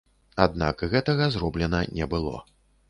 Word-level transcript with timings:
Аднак 0.45 0.81
гэтага 0.93 1.29
зроблена 1.37 1.85
не 2.01 2.11
было. 2.17 2.35